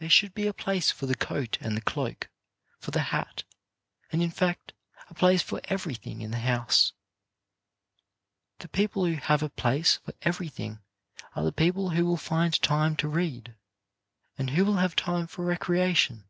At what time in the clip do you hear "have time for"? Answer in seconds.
14.76-15.42